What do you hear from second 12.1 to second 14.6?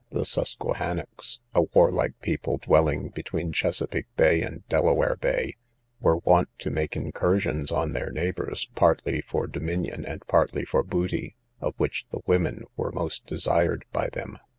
women were most desired by them.